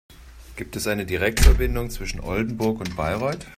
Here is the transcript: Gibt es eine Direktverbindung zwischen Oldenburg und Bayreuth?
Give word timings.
Gibt 0.55 0.75
es 0.75 0.87
eine 0.87 1.05
Direktverbindung 1.05 1.91
zwischen 1.91 2.21
Oldenburg 2.21 2.79
und 2.79 2.95
Bayreuth? 2.95 3.45